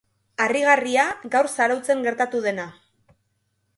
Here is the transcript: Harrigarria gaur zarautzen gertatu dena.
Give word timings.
Harrigarria 0.45 1.03
gaur 1.35 1.49
zarautzen 1.65 2.01
gertatu 2.07 2.41
dena. 2.47 2.67